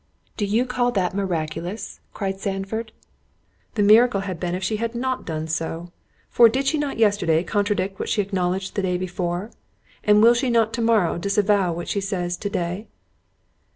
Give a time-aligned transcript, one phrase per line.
[0.35, 2.91] "Do you call that miraculous?" cried Sandford;
[3.75, 7.99] "the miracle had been if she had not done so—for did she not yesterday contradict
[7.99, 9.51] what she acknowledged the day before?
[10.03, 12.87] and will she not to morrow disavow what she says to day?"